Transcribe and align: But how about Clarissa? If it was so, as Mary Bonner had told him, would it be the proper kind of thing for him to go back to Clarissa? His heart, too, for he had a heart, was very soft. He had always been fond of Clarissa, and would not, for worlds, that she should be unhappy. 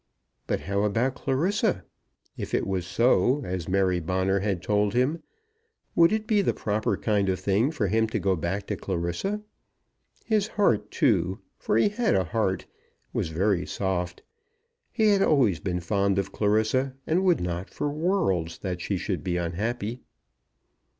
But 0.47 0.61
how 0.61 0.81
about 0.81 1.13
Clarissa? 1.13 1.83
If 2.35 2.55
it 2.55 2.65
was 2.65 2.87
so, 2.87 3.43
as 3.45 3.69
Mary 3.69 3.99
Bonner 3.99 4.39
had 4.39 4.63
told 4.63 4.95
him, 4.95 5.21
would 5.93 6.11
it 6.11 6.25
be 6.25 6.41
the 6.41 6.55
proper 6.55 6.97
kind 6.97 7.29
of 7.29 7.39
thing 7.39 7.69
for 7.69 7.85
him 7.87 8.07
to 8.07 8.17
go 8.17 8.35
back 8.35 8.65
to 8.65 8.75
Clarissa? 8.75 9.41
His 10.25 10.47
heart, 10.47 10.89
too, 10.89 11.37
for 11.59 11.77
he 11.77 11.89
had 11.89 12.15
a 12.15 12.23
heart, 12.23 12.65
was 13.13 13.29
very 13.29 13.67
soft. 13.67 14.23
He 14.91 15.09
had 15.09 15.21
always 15.21 15.59
been 15.59 15.81
fond 15.81 16.17
of 16.17 16.31
Clarissa, 16.31 16.95
and 17.05 17.23
would 17.23 17.39
not, 17.39 17.69
for 17.69 17.91
worlds, 17.91 18.57
that 18.57 18.81
she 18.81 18.97
should 18.97 19.23
be 19.23 19.37
unhappy. 19.37 20.01